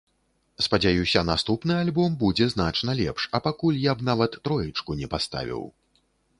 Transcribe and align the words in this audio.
Спадзяюся, 0.67 1.21
наступны 1.27 1.73
альбом 1.83 2.15
будзе 2.23 2.49
значна 2.55 2.97
лепш, 3.03 3.29
а 3.37 3.45
пакуль 3.51 3.79
я 3.85 3.95
б 3.99 4.09
нават 4.11 4.31
троечку 4.49 4.91
не 5.03 5.07
паставіў. 5.17 5.61